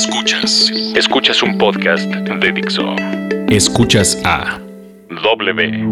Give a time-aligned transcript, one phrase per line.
[0.00, 0.72] Escuchas.
[0.96, 2.96] Escuchas un podcast de Dixo.
[3.50, 4.58] Escuchas a
[5.22, 5.84] W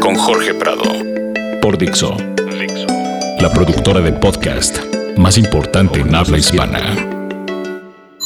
[0.00, 0.82] con Jorge Prado
[1.62, 2.16] por Dixo.
[2.58, 2.88] Dixo.
[3.40, 4.80] La productora de podcast
[5.16, 6.80] más importante en habla hispana.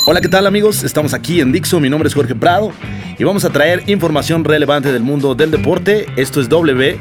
[0.07, 0.85] Hola, ¿qué tal amigos?
[0.85, 2.73] Estamos aquí en Dixo, mi nombre es Jorge Prado
[3.18, 6.07] y vamos a traer información relevante del mundo del deporte.
[6.16, 6.98] Esto es W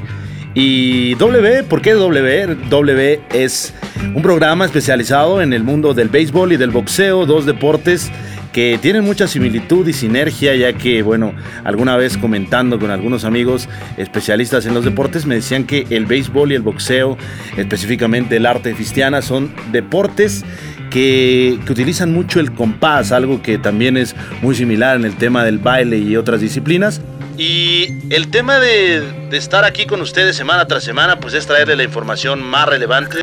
[0.55, 2.57] y W, ¿por qué W?
[2.70, 3.73] W es
[4.13, 8.11] un programa especializado en el mundo del béisbol y del boxeo, dos deportes
[8.52, 11.33] que tienen mucha similitud y sinergia, ya que, bueno,
[11.64, 16.51] alguna vez comentando con algunos amigos especialistas en los deportes, me decían que el béisbol
[16.51, 17.18] y el boxeo,
[17.57, 20.43] específicamente el arte cristiana, son deportes
[20.89, 25.43] que, que, utilizan mucho el compás, algo que también es muy similar en el tema
[25.43, 27.02] del baile y otras disciplinas.
[27.38, 31.75] Y el tema de, de, estar aquí con ustedes semana tras semana, pues es traerle
[31.75, 33.19] la información más relevante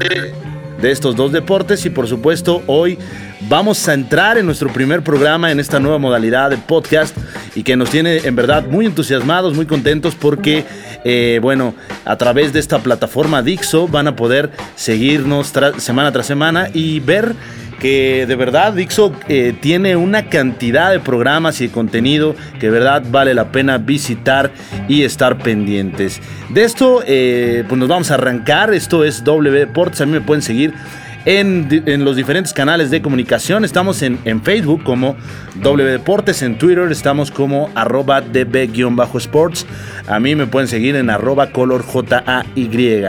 [0.80, 1.84] de estos dos deportes.
[1.86, 2.98] Y por supuesto hoy
[3.48, 7.16] vamos a entrar en nuestro primer programa en esta nueva modalidad de podcast
[7.54, 10.64] y que nos tiene en verdad muy entusiasmados, muy contentos porque,
[11.04, 11.74] eh, bueno,
[12.04, 17.34] a través de esta plataforma Dixo van a poder seguirnos semana tras semana y ver
[17.80, 22.72] que de verdad Dixo eh, tiene una cantidad de programas y de contenido que de
[22.72, 24.50] verdad vale la pena visitar
[24.88, 26.20] y estar pendientes.
[26.48, 28.72] De esto, eh, pues nos vamos a arrancar.
[28.72, 30.00] Esto es W Deportes.
[30.00, 30.74] A mí me pueden seguir
[31.26, 33.64] en, los diferentes canales de comunicación.
[33.64, 35.16] Estamos en, en Facebook como
[35.56, 39.66] W Deportes, en Twitter estamos como arroba db-sports.
[40.06, 43.04] A mí me pueden seguir en arroba color J-A-Y.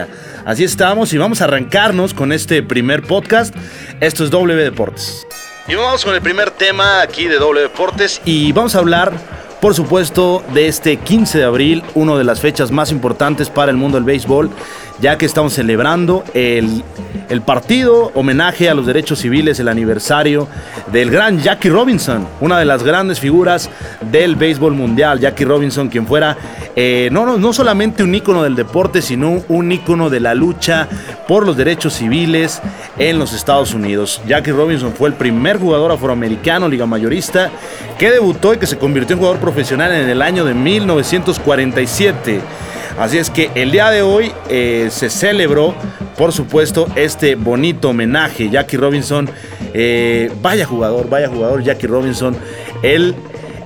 [0.46, 3.56] Así estamos y vamos a arrancarnos con este primer podcast.
[4.02, 5.26] Esto es W Deportes.
[5.68, 9.14] Y vamos con el primer tema aquí de W Deportes y vamos a hablar
[9.60, 13.78] por supuesto, de este 15 de abril, una de las fechas más importantes para el
[13.78, 14.52] mundo del béisbol,
[15.00, 16.84] ya que estamos celebrando el,
[17.30, 20.48] el, partido, homenaje a los derechos civiles, el aniversario
[20.92, 23.70] del gran Jackie Robinson, una de las grandes figuras
[24.12, 25.20] del béisbol mundial.
[25.20, 26.38] Jackie Robinson, quien fuera
[26.76, 30.88] eh, no, no, no solamente un ícono del deporte, sino un ícono de la lucha
[31.28, 32.62] por los derechos civiles
[32.98, 34.22] en los Estados Unidos.
[34.28, 37.50] Jackie Robinson fue el primer jugador afroamericano, liga mayorista,
[37.98, 42.42] que debutó y que se convirtió en jugador profesional en el año de 1947.
[42.98, 45.76] Así es que el día de hoy eh, se celebró,
[46.18, 48.50] por supuesto, este bonito homenaje.
[48.50, 49.30] Jackie Robinson,
[49.74, 52.36] eh, vaya jugador, vaya jugador, Jackie Robinson.
[52.82, 53.14] Él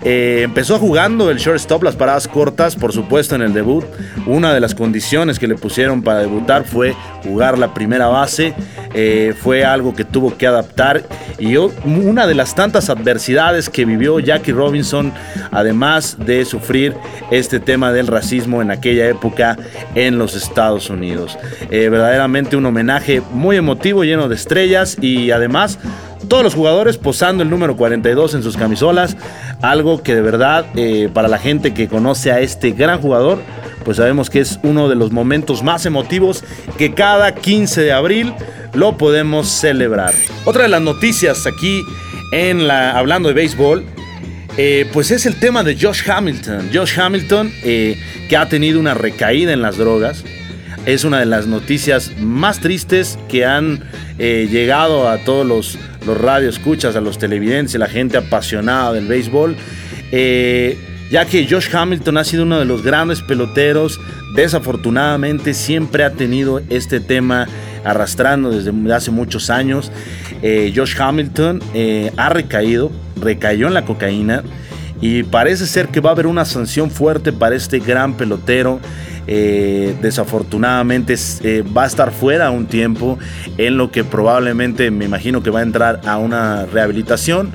[0.04, 3.86] eh, empezó jugando el shortstop, las paradas cortas, por supuesto, en el debut.
[4.26, 8.56] Una de las condiciones que le pusieron para debutar fue jugar la primera base.
[8.94, 11.04] Eh, fue algo que tuvo que adaptar.
[11.38, 15.14] Y una de las tantas adversidades que vivió Jackie Robinson,
[15.52, 16.96] además de sufrir
[17.30, 19.58] este tema del racismo en aquella época
[19.96, 21.38] en los Estados Unidos.
[21.70, 25.80] Eh, verdaderamente un homenaje muy emotivo, lleno de estrellas y además
[26.28, 29.18] todos los jugadores posando el número 42 en sus camisolas,
[29.62, 33.40] algo que de verdad eh, para la gente que conoce a este gran jugador,
[33.84, 36.44] pues sabemos que es uno de los momentos más emotivos
[36.78, 38.34] que cada 15 de abril
[38.74, 40.14] lo podemos celebrar.
[40.46, 41.82] Otra de las noticias aquí
[42.32, 43.86] en la hablando de béisbol,
[44.58, 46.70] eh, pues es el tema de Josh Hamilton.
[46.74, 47.98] Josh Hamilton eh,
[48.30, 50.24] que ha tenido una recaída en las drogas.
[50.86, 53.84] Es una de las noticias más tristes que han
[54.18, 59.56] llegado a todos los los radioescuchas, a los televidentes, a la gente apasionada del béisbol.
[60.12, 60.78] Eh,
[61.12, 64.00] ya que Josh Hamilton ha sido uno de los grandes peloteros,
[64.36, 67.48] desafortunadamente siempre ha tenido este tema
[67.84, 69.92] arrastrando desde hace muchos años.
[70.42, 74.44] Eh, Josh Hamilton eh, ha recaído, recayó en la cocaína
[75.02, 78.80] y parece ser que va a haber una sanción fuerte para este gran pelotero.
[79.28, 83.20] Eh, desafortunadamente eh, va a estar fuera un tiempo
[83.58, 87.52] en lo que probablemente me imagino que va a entrar a una rehabilitación.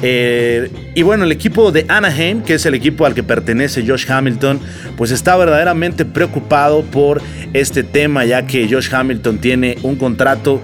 [0.00, 4.08] Eh, y bueno, el equipo de Anaheim, que es el equipo al que pertenece Josh
[4.08, 4.60] Hamilton,
[4.96, 7.20] pues está verdaderamente preocupado por
[7.52, 10.60] este tema, ya que Josh Hamilton tiene un contrato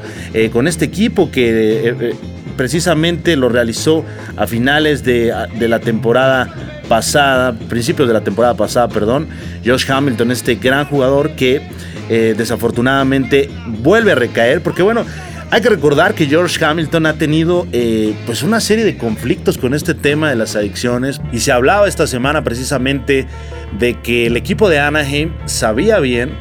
[0.52, 2.14] con este equipo que
[2.56, 4.04] precisamente lo realizó
[4.36, 6.52] a finales de, la temporada
[6.88, 9.28] pasada, principios de la temporada pasada, perdón,
[9.64, 11.62] Josh Hamilton, este gran jugador que
[12.08, 15.04] eh, desafortunadamente vuelve a recaer, porque bueno,
[15.50, 19.72] hay que recordar que George Hamilton ha tenido eh, pues una serie de conflictos con
[19.72, 23.26] este tema de las adicciones y se hablaba esta semana precisamente
[23.78, 26.32] de que el equipo de Anaheim sabía bien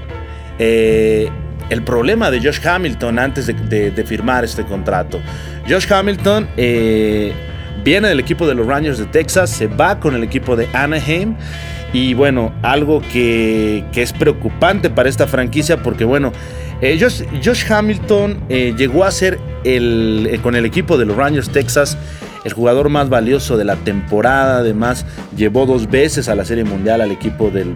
[0.58, 1.30] eh,
[1.70, 5.20] el problema de Josh Hamilton antes de, firmar este contrato.
[5.68, 6.48] Josh Hamilton
[7.84, 11.36] viene del equipo de los Rangers de Texas, se va con el equipo de Anaheim.
[11.94, 16.34] Y bueno, algo que, es preocupante para esta franquicia porque bueno,
[16.82, 21.50] eh, Josh, Hamilton eh, llegó a ser el, eh, con el equipo de los Rangers
[21.50, 21.98] Texas
[22.44, 25.06] el jugador más valioso de la temporada, además
[25.38, 27.74] llevó dos veces a la Serie Mundial al equipo del,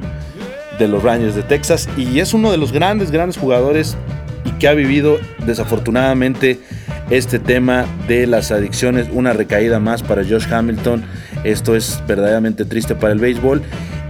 [0.77, 3.95] de los Rangers de Texas y es uno de los grandes, grandes jugadores
[4.43, 6.59] y que ha vivido desafortunadamente
[7.09, 11.03] este tema de las adicciones, una recaída más para Josh Hamilton.
[11.43, 13.61] Esto es verdaderamente triste para el béisbol.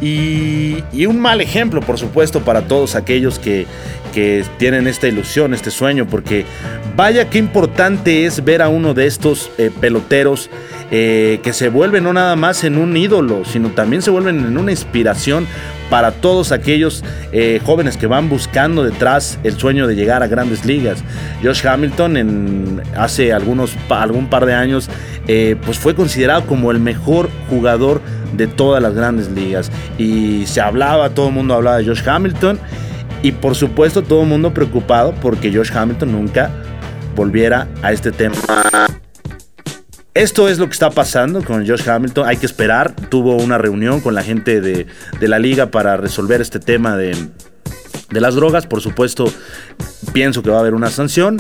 [0.02, 3.66] Y, un mal ejemplo, por supuesto, para todos aquellos que,
[4.58, 6.44] tienen esta ilusión, este sueño, porque
[6.96, 10.50] vaya qué importante es ver a uno de estos eh, peloteros
[10.90, 14.58] eh, que se vuelven no nada más en un ídolo, sino también se vuelven en
[14.58, 15.46] una inspiración
[15.90, 20.66] para todos aquellos eh, jóvenes que van buscando detrás el sueño de llegar a grandes
[20.66, 21.04] ligas.
[21.44, 24.90] Josh Hamilton en, hace algunos, algún par de años
[25.28, 28.02] eh, pues fue considerado como el mejor jugador
[28.36, 32.60] de todas las grandes ligas y se hablaba, todo el mundo hablaba de Josh Hamilton
[33.24, 36.52] y por supuesto todo el mundo preocupado porque Josh Hamilton nunca
[37.16, 38.36] volviera a este tema.
[40.18, 42.28] Esto es lo que está pasando con Josh Hamilton.
[42.28, 42.96] Hay que esperar.
[42.96, 44.88] Tuvo una reunión con la gente de,
[45.22, 47.16] la liga para resolver este tema de,
[48.10, 48.66] las drogas.
[48.66, 49.32] Por supuesto,
[50.14, 51.38] pienso que va a haber una sanción.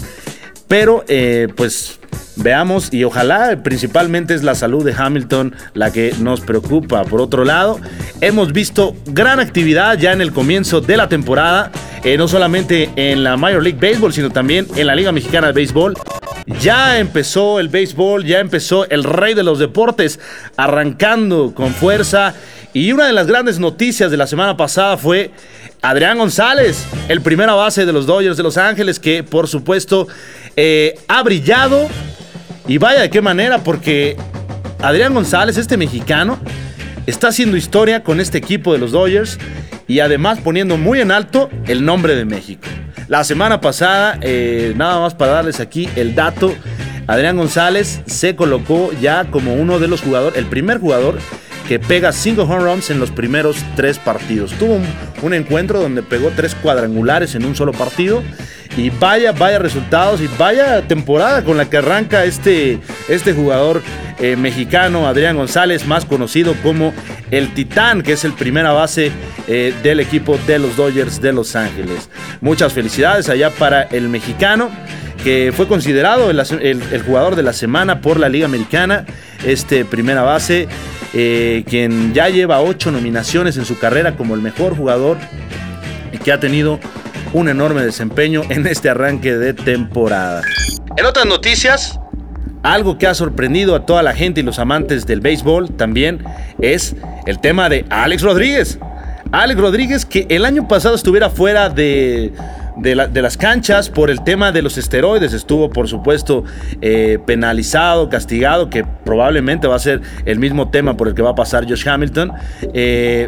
[0.68, 2.00] Pero, eh, pues,
[2.38, 7.04] veamos y ojalá principalmente es la salud de Hamilton la que nos preocupa.
[7.04, 7.80] Por otro lado,
[8.22, 11.72] hemos visto gran actividad ya en el comienzo de la temporada,
[12.04, 15.54] eh, no solamente en la Major League Baseball, sino también en la Liga Mexicana de
[15.54, 15.95] Béisbol.
[16.62, 20.18] Ya empezó el béisbol, ya empezó el rey de los deportes,
[20.56, 22.34] arrancando con fuerza.
[22.72, 25.31] Y una de las grandes noticias de la semana pasada fue
[25.81, 30.07] Adrián González, el primera base de los Dodgers de Los Ángeles, que por supuesto
[30.56, 31.88] eh, ha brillado.
[32.68, 34.18] Y vaya de qué manera, porque
[34.81, 36.38] Adrián González, este mexicano,
[37.06, 39.40] está haciendo historia con este equipo de los Dodgers
[39.88, 42.68] y además poniendo muy en alto el nombre de México.
[43.08, 46.54] La semana pasada, eh, nada más para darles aquí el dato,
[47.08, 51.20] Adrián González se colocó ya como uno de los jugadores, el primer jugador
[51.70, 54.52] que pega cinco home runs en los primeros tres partidos.
[54.54, 54.80] Tuvo
[55.22, 58.24] un, encuentro donde pegó tres cuadrangulares en un solo partido.
[58.77, 62.79] Y vaya, vaya resultados y vaya temporada con la que arranca este,
[63.09, 63.81] este jugador
[64.19, 66.94] eh, mexicano, Adrián González, más conocido como
[67.31, 69.12] el Titán, que es el primera base
[69.47, 72.09] eh, del equipo de los Dodgers de Los Ángeles.
[72.39, 74.69] Muchas felicidades allá para el mexicano,
[75.24, 79.06] que fue considerado el, jugador de la semana por la Liga Americana,
[79.44, 80.68] este primera base,
[81.13, 85.18] eh, quien ya lleva ocho nominaciones en su carrera como el mejor jugador
[86.12, 86.79] y que ha tenido
[87.33, 90.41] un enorme desempeño en este arranque de temporada.
[90.95, 92.00] En otras noticias,
[92.63, 96.24] algo que ha sorprendido a toda la gente y los amantes del béisbol también
[96.59, 96.95] es
[97.25, 98.79] el tema de Alex Rodríguez.
[99.31, 102.33] Alex Rodríguez que el año pasado estuviera fuera de,
[102.81, 105.33] las canchas por el tema de los esteroides.
[105.33, 106.45] Estuvo, por supuesto,
[106.81, 111.31] eh, penalizado, castigado, que probablemente va a ser el mismo tema por el que va
[111.31, 112.31] a pasar Josh Hamilton.
[112.74, 113.27] Eh,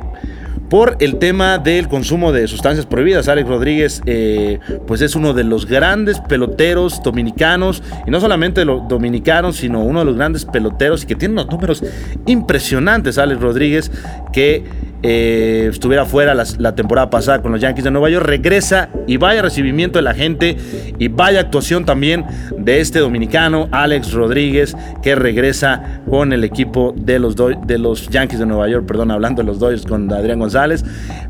[0.69, 3.27] por el tema del consumo de sustancias prohibidas.
[3.27, 8.87] Alex Rodríguez, eh, pues es uno de los grandes peloteros dominicanos, y no solamente los
[8.87, 11.83] dominicanos, sino uno de los grandes peloteros y que tiene unos números
[12.27, 13.91] impresionantes, Alex Rodríguez,
[14.31, 14.63] que
[15.01, 19.41] eh, estuviera fuera la, temporada pasada con los Yankees de Nueva York, regresa y vaya
[19.41, 20.57] recibimiento de la gente
[20.97, 22.25] y vaya actuación también
[22.57, 28.39] de este dominicano, Alex Rodríguez, que regresa con el equipo de los, de los Yankees
[28.39, 30.83] de Nueva York, perdón, hablando de los Dodgers con Adrián González,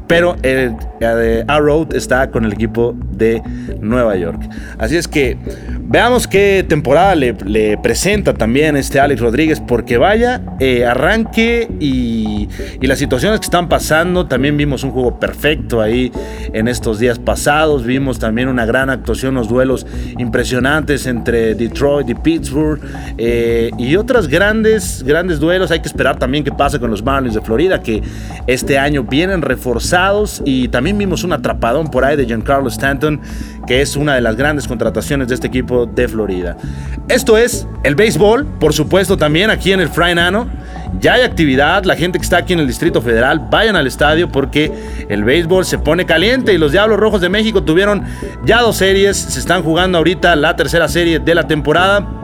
[0.08, 3.44] pero el, el A-Road está con el equipo de
[3.80, 4.42] Nueva York.
[4.80, 5.38] Así es que
[5.82, 12.50] veamos qué temporada le, presenta también este Alex Rodríguez, porque vaya, eh, arranque y,
[12.82, 14.28] y las situaciones que están pasando.
[14.28, 16.12] También vimos un juego perfecto ahí
[16.54, 17.84] en estos días pasados.
[17.84, 19.86] Vimos también una gran actuación, unos duelos
[20.18, 22.80] impresionantes entre Detroit y Pittsburgh
[23.18, 25.72] eh, y otros grandes, grandes duelos.
[25.72, 28.02] Hay que esperar también qué pasa con los Marlins de Florida, que
[28.48, 30.42] este año vienen reforzados.
[30.46, 33.20] Y también vimos un atrapadón por ahí de Giancarlo Stanton,
[33.68, 36.56] que es una de las grandes contrataciones de este equipo de Florida.
[37.08, 40.48] Esto es el béisbol, por supuesto, también aquí en el Fry Nano.
[41.00, 44.30] Ya hay actividad, la gente que está aquí en el Distrito Federal, vayan al estadio
[44.30, 44.72] porque
[45.08, 48.04] el béisbol se pone caliente y los Diablos Rojos de México tuvieron
[48.44, 52.19] ya dos series, se están jugando ahorita la tercera serie de la temporada.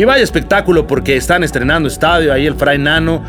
[0.00, 3.22] Y vaya espectáculo porque están estrenando estadio ahí el Fray Nano,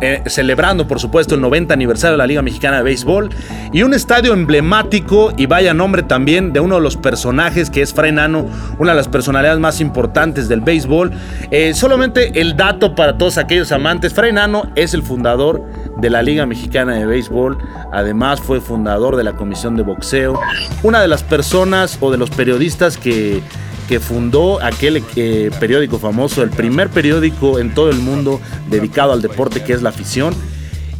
[0.00, 3.30] eh, celebrando por supuesto el 90 aniversario de la Liga Mexicana de Béisbol.
[3.72, 7.94] Y un estadio emblemático y vaya nombre también de uno de los personajes que es
[7.94, 8.46] Fray Nano,
[8.80, 11.12] una de las personalidades más importantes del béisbol.
[11.52, 15.62] Eh, solamente el dato para todos aquellos amantes, Fray Nano es el fundador
[15.98, 17.58] de la Liga Mexicana de Béisbol,
[17.92, 20.36] además fue fundador de la Comisión de Boxeo,
[20.82, 23.40] una de las personas o de los periodistas que
[23.88, 29.22] que fundó aquel eh, periódico famoso, el primer periódico en todo el mundo dedicado al
[29.22, 30.34] deporte que es la afición.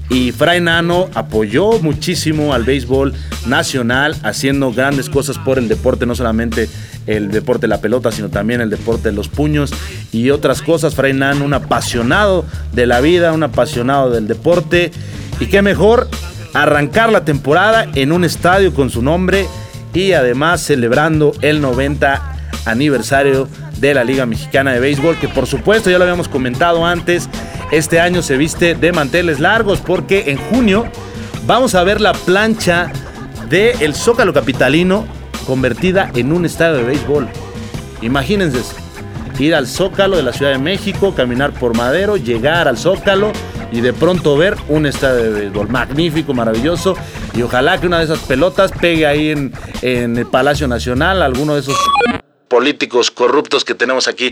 [0.09, 3.13] Y Fray Nano apoyó muchísimo al béisbol
[3.47, 6.69] nacional, haciendo grandes cosas por el deporte, no solamente
[7.09, 9.73] el deporte de la pelota, sino también el deporte de los puños
[10.13, 10.95] y otras cosas.
[10.95, 14.93] Fray Nano, un apasionado de la vida, un apasionado del deporte.
[15.41, 16.09] Y qué mejor
[16.55, 19.47] arrancar la temporada en un estadio con su nombre
[19.93, 22.36] y además celebrando el 90
[22.67, 27.29] aniversario de la Liga Mexicana de Béisbol, que por supuesto ya lo habíamos comentado antes,
[27.71, 30.87] este año se viste de manteles largos porque en junio
[31.47, 32.91] vamos a ver la plancha
[33.49, 35.07] del el Zócalo Capitalino
[35.47, 37.29] convertida en un estadio de béisbol.
[38.03, 38.61] Imagínense
[39.39, 43.33] ir al Zócalo de la Ciudad de México, caminar por Madero, llegar al Zócalo
[43.73, 46.97] y de pronto ver un estadio de béisbol magnífico, maravilloso.
[47.35, 51.55] Y ojalá que una de esas pelotas pegue ahí en, en el Palacio Nacional, alguno
[51.55, 51.77] de esos
[52.49, 54.31] políticos corruptos que tenemos aquí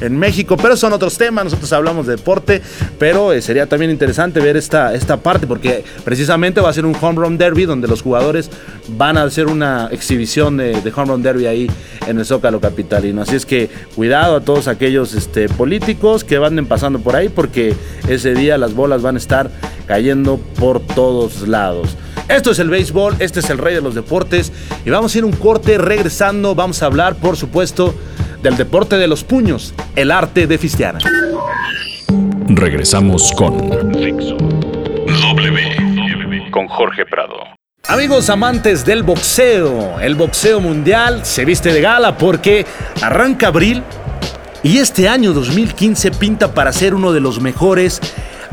[0.00, 2.62] en México, pero son otros temas, nosotros hablamos de deporte,
[2.98, 6.96] pero eh, sería también interesante ver esta, esta parte porque precisamente va a ser un
[7.00, 8.50] home run derby donde los jugadores
[8.88, 11.70] van a hacer una exhibición de, home run derby ahí
[12.06, 16.66] en el Zócalo Capitalino, así es que cuidado a todos aquellos este, políticos que van
[16.66, 17.74] pasando por ahí porque
[18.08, 19.50] ese día las bolas van a estar
[19.86, 21.96] cayendo por todos lados.
[22.28, 24.52] Esto es el béisbol, este es el rey de los deportes
[24.84, 27.94] y vamos a ir un corte regresando, vamos a hablar por supuesto
[28.42, 30.98] del deporte de los puños, el arte de Fistiana.
[32.48, 34.10] Regresamos con W
[36.50, 37.34] con Jorge Prado.
[37.86, 42.66] Amigos amantes del boxeo, el boxeo mundial se viste de gala porque
[43.00, 43.84] arranca abril
[44.64, 48.00] y este año 2015 pinta para ser uno de los mejores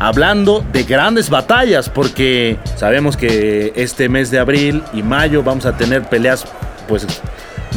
[0.04, 5.78] hablando de grandes batallas, porque sabemos que este mes de abril y mayo vamos a
[5.78, 6.46] tener peleas
[6.90, 7.08] pues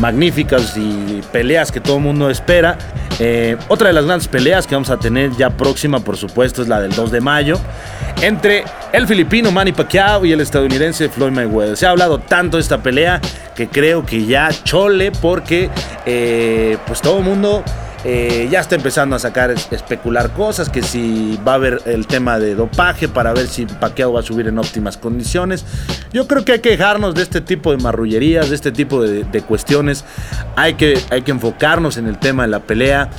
[0.00, 2.76] magníficas y peleas que todo el mundo espera.
[3.20, 6.68] Eh, otra de las grandes peleas que vamos a tener ya próxima, por supuesto, es
[6.68, 7.60] la del 2 de mayo
[8.20, 11.76] entre el filipino Manny Pacquiao y el estadounidense Floyd Mayweather.
[11.76, 13.20] Se ha hablado tanto de esta pelea
[13.54, 15.70] que creo que ya chole porque
[16.04, 17.62] eh, pues todo el mundo
[18.08, 22.38] eh, ya está empezando a sacar, especular cosas, que si va a haber el tema
[22.38, 25.64] de dopaje para ver si Pacquiao va a subir en óptimas condiciones.
[26.12, 29.24] Yo creo que hay que dejarnos de este tipo de marrullerías, de este tipo de,
[29.42, 30.04] cuestiones.
[30.54, 33.10] Hay que, hay que enfocarnos en el tema de la pelea.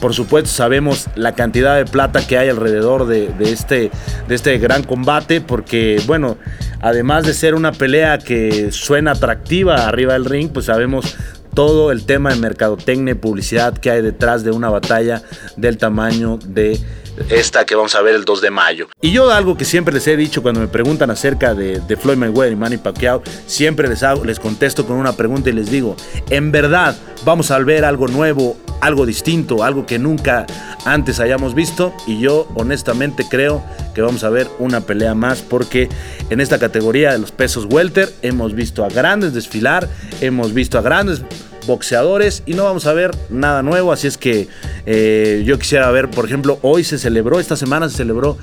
[0.00, 3.90] Por supuesto sabemos la cantidad de plata que hay alrededor de, este,
[4.28, 6.36] de este gran combate, porque bueno,
[6.80, 11.16] además de ser una pelea que suena atractiva arriba del ring, pues sabemos
[11.54, 15.22] todo el tema de mercadotecnia y publicidad que hay detrás de una batalla
[15.56, 16.80] del tamaño de
[17.28, 18.88] esta que vamos a ver el 2 de mayo.
[19.00, 22.52] Y yo algo que siempre les he dicho cuando me preguntan acerca de, Floyd Mayweather
[22.52, 25.96] y Manny Pacquiao, siempre les, hago, les contesto con una pregunta y les digo,
[26.30, 30.46] ¿en verdad vamos a ver algo nuevo, algo distinto, algo que nunca
[30.84, 31.92] antes hayamos visto?
[32.06, 33.62] Y yo honestamente creo
[33.94, 35.88] que vamos a ver una pelea más porque
[36.30, 39.88] en esta categoría de los pesos welter hemos visto a grandes desfilar,
[40.20, 41.22] hemos visto a grandes
[41.66, 43.92] boxeadores y no vamos a ver nada nuevo.
[43.92, 44.48] Así es que
[44.86, 48.38] eh, yo quisiera ver, por ejemplo, hoy se celebró, esta semana se celebró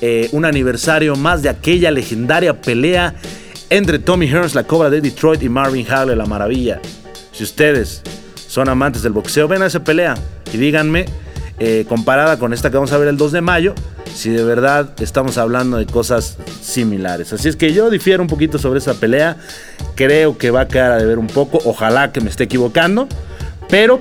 [0.00, 3.14] eh, un aniversario más de aquella legendaria pelea
[3.68, 6.80] entre Tommy Hearns, la cobra de Detroit, y Marvin Howell, la maravilla.
[7.32, 8.02] Si ustedes
[8.48, 10.16] son amantes del boxeo, ven a esa pelea
[10.52, 11.06] y díganme,
[11.60, 13.74] eh, comparada con esta que vamos a ver el 2 de mayo,
[14.14, 17.32] si de verdad estamos hablando de cosas similares.
[17.32, 19.36] Así es que yo difiero un poquito sobre esa pelea.
[20.00, 21.60] Creo que va a quedar a deber un poco.
[21.66, 23.06] Ojalá que me esté equivocando.
[23.68, 23.98] Pero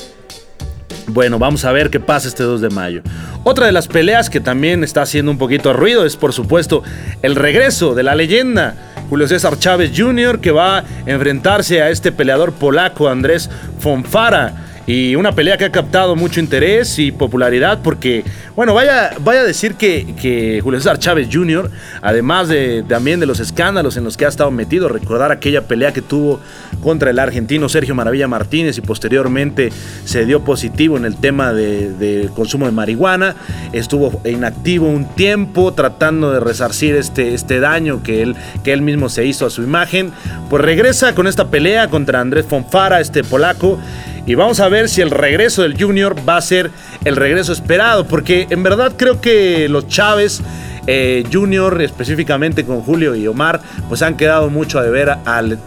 [1.08, 3.02] bueno, vamos a ver qué pasa este 2 de mayo.
[3.44, 6.84] Otra de las peleas que también está haciendo un poquito ruido es, por supuesto,
[7.22, 8.76] el regreso de la leyenda
[9.10, 13.50] Julio César Chávez Jr., que va a enfrentarse a este peleador polaco Andrés
[13.82, 14.69] Fonfara.
[14.90, 18.24] Y una pelea que ha captado mucho interés y popularidad porque,
[18.56, 21.70] bueno, vaya, vaya a decir que, Julio César Chávez Jr.,
[22.02, 25.94] además de, también de los escándalos en los que ha estado metido, recordar aquella pelea
[25.94, 26.40] que tuvo
[26.82, 29.70] contra el argentino Sergio Maravilla Martínez y posteriormente
[30.06, 33.36] se dio positivo en el tema de, consumo de marihuana,
[33.74, 39.10] estuvo inactivo un tiempo tratando de resarcir este, este daño que él, que él mismo
[39.10, 40.12] se hizo a su imagen,
[40.50, 43.78] pues regresa con esta pelea contra Andrés Fonfara, este polaco,
[44.26, 46.72] y vamos a ver si el regreso del Junior va a ser
[47.06, 50.42] el regreso esperado, porque en verdad creo que los Chávez
[50.88, 55.60] eh, Junior, específicamente con Julio y Omar, pues han quedado mucho a deber al,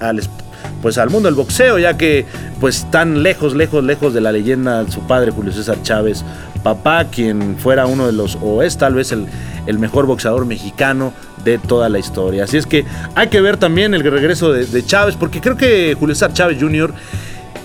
[0.80, 2.26] pues al mundo del boxeo, ya que
[2.60, 6.24] pues están lejos, lejos, lejos de la leyenda su padre Julio César Chávez,
[6.62, 9.26] papá, quien fuera uno de los, o es tal vez el,
[9.66, 11.12] el mejor boxeador mexicano
[11.44, 12.44] de toda la historia.
[12.44, 15.96] Así es que hay que ver también el regreso de, de Chávez, porque creo que
[15.98, 16.92] Julio César Chávez Jr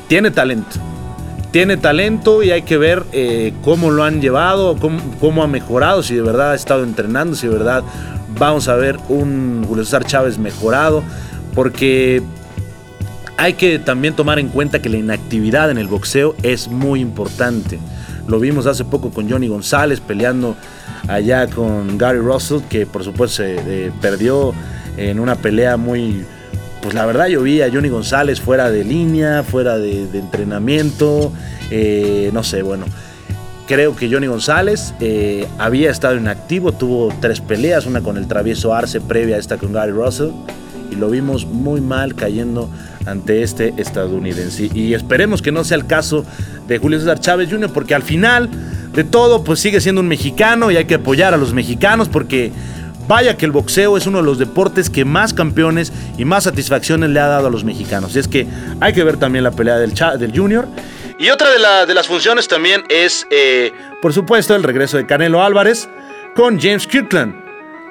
[0.07, 0.77] tiene talento.
[1.51, 4.77] tiene talento y hay que ver eh, cómo lo han llevado,
[5.19, 7.83] cómo, ha mejorado, si de verdad ha estado entrenando, si de verdad
[8.37, 11.03] vamos a ver un Julio César Chávez mejorado,
[11.55, 12.21] porque
[13.37, 17.79] hay que también tomar en cuenta que la inactividad en el boxeo es muy importante.
[18.27, 20.55] Lo vimos hace poco con Johnny González peleando
[21.07, 24.53] allá con Gary Russell, que por supuesto se eh, perdió
[24.97, 26.25] en una pelea muy
[26.87, 31.33] pues la verdad yo vi a Johnny González fuera de línea, fuera de, entrenamiento,
[31.69, 32.85] eh, no sé, bueno.
[33.67, 38.73] Creo que Johnny González eh, había estado inactivo, tuvo tres peleas, una con el travieso
[38.73, 40.29] Arce previa a esta con Gary Russell,
[40.89, 42.69] y lo vimos muy mal cayendo
[43.05, 44.69] ante este estadounidense.
[44.73, 46.23] Y esperemos que no sea el caso
[46.69, 48.49] de Julio César Chávez Jr., porque al final
[48.93, 52.53] de todo, pues sigue siendo un mexicano y hay que apoyar a los mexicanos porque
[53.07, 57.09] Vaya que el boxeo es uno de los deportes que más campeones y más satisfacciones
[57.09, 58.15] le ha dado a los mexicanos.
[58.15, 58.47] Y es que
[58.81, 60.67] hay que ver también la pelea del, del Junior.
[61.19, 61.49] Y otra
[61.85, 63.71] de, las funciones también es, eh,
[64.01, 65.89] por supuesto, el regreso de Canelo Álvarez
[66.35, 67.33] con James Kirkland.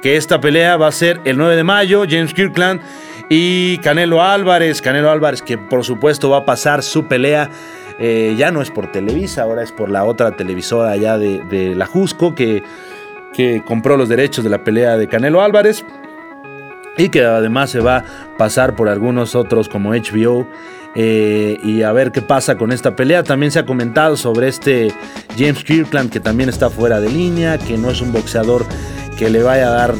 [0.02, 2.04] Que esta pelea va a ser el 9 de mayo.
[2.08, 2.82] James Kirkland
[3.28, 4.82] y Canelo Álvarez.
[4.82, 7.50] Canelo Álvarez que por supuesto va a pasar su pelea.
[7.98, 11.74] Eh, ya no es por Televisa, ahora es por la otra televisora allá de, de
[11.74, 12.62] la Jusco que
[13.36, 15.84] que compró los derechos de la pelea de Canelo Álvarez
[16.96, 18.04] y que además se va a
[18.38, 20.48] pasar por algunos otros como HBO
[20.94, 23.22] eh, y a ver qué pasa con esta pelea.
[23.22, 24.90] También se ha comentado sobre este
[25.36, 28.64] James Kirkland que también está fuera de línea, que no es un boxeador
[29.18, 29.94] que le vaya a dar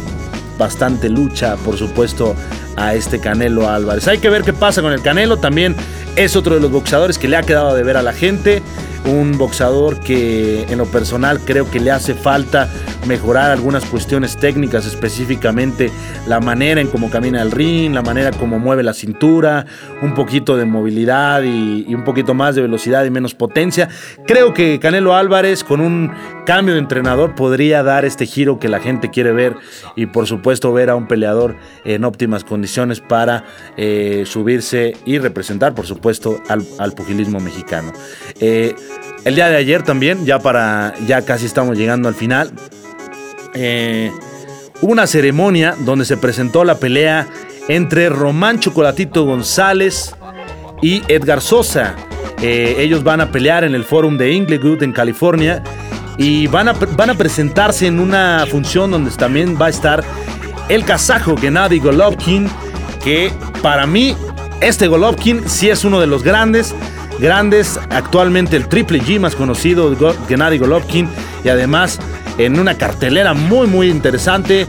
[0.59, 2.35] bastante lucha, por supuesto,
[2.77, 4.07] a este Canelo Álvarez.
[4.09, 5.39] Hay que ver qué pasa con el Canelo.
[5.39, 5.75] También
[6.17, 8.63] es otro de los boxeadores que le ha quedado de ver a la gente
[9.07, 12.69] un boxeador que en lo personal creo que le hace falta
[13.07, 15.93] mejorar algunas cuestiones técnicas, específicamente
[16.27, 19.65] la manera en cómo camina el ring, la manera como mueve la cintura,
[20.03, 23.89] un poquito de movilidad y, un poquito más de velocidad y menos potencia.
[24.27, 26.13] Creo que Canelo Álvarez con un
[26.45, 29.55] cambio de entrenador podría dar este giro que la gente quiere ver
[29.95, 32.66] y por supuesto ver a un peleador en óptimas condiciones
[33.09, 33.45] para
[33.77, 37.93] eh, subirse y representar por supuesto al, pugilismo mexicano.
[38.41, 38.75] Eh,
[39.25, 42.53] el día de ayer también, ya para, ya casi estamos llegando al final,
[43.55, 44.11] eh,
[44.83, 47.27] una ceremonia donde se presentó la pelea
[47.69, 50.15] entre Román Chocolatito González
[50.83, 51.97] y Edgar Sosa.
[52.43, 55.63] Ellos van a pelear en el Forum de Inglewood en California
[56.19, 60.05] y van a, van a presentarse en una función donde también va a estar
[60.69, 62.49] el kazajo Gennady Golovkin,
[63.03, 64.17] que para mí
[64.61, 66.75] este Golovkin sí es uno de los grandes
[67.19, 67.79] grandes.
[67.91, 69.95] Actualmente el Triple G más conocido,
[70.29, 71.09] Gennady Golovkin.
[71.45, 71.99] Y además
[72.39, 74.67] en una cartelera muy, muy interesante.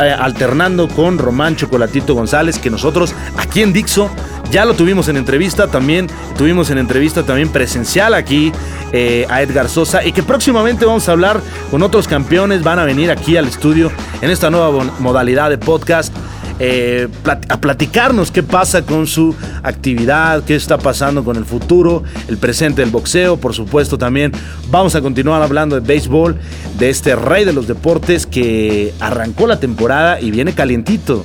[0.00, 4.08] Eh, alternando con Román Chocolatito González, que nosotros aquí en Dixo
[4.50, 6.06] ya lo tuvimos en entrevista, también
[6.36, 8.52] tuvimos en entrevista también presencial aquí
[8.92, 12.84] eh, a Edgar Sosa y que próximamente vamos a hablar con otros campeones, van a
[12.84, 16.14] venir aquí al estudio en esta nueva modalidad de podcast.
[16.60, 19.32] Eh, a platicarnos qué pasa con su
[19.62, 24.32] actividad, qué está pasando con el futuro, el presente del boxeo, por supuesto también
[24.68, 26.36] vamos a continuar hablando de béisbol,
[26.76, 31.24] de este rey de los deportes que arrancó la temporada y viene calientito.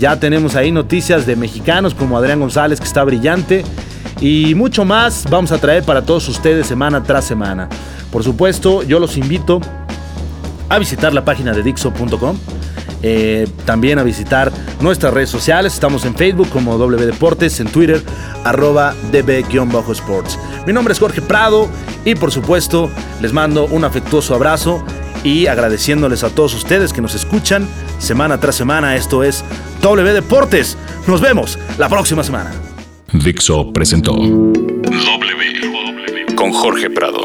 [0.00, 3.66] Ya tenemos ahí noticias de mexicanos como Adrián González que está brillante
[4.18, 7.68] y mucho más vamos a traer para todos ustedes semana tras semana.
[8.10, 9.60] Por supuesto, yo los invito
[10.70, 12.34] a visitar la página de Dixo.com
[13.02, 15.74] eh, también a visitar nuestras redes sociales.
[15.74, 18.02] Estamos en Facebook como W Deportes, en Twitter
[18.42, 20.38] arroba db-sports.
[20.66, 21.68] Mi nombre es Jorge Prado
[22.06, 22.88] y por supuesto
[23.20, 24.82] les mando un afectuoso abrazo
[25.24, 27.66] y agradeciéndoles a todos ustedes que nos escuchan
[27.98, 28.96] semana tras semana.
[28.96, 29.44] Esto es
[29.82, 30.76] W Deportes.
[31.06, 32.52] Nos vemos la próxima semana.
[33.12, 35.30] Dixo presentó W
[36.36, 37.19] con Jorge Prado